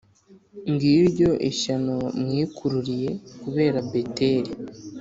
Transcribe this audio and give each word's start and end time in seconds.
Ngiryo 0.71 1.29
ishyano 1.49 1.95
mwikururiye 2.21 3.09
kubera 3.41 3.77
Beteli, 3.89 4.51